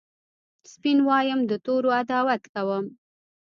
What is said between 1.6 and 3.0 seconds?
تورو عداوت کوم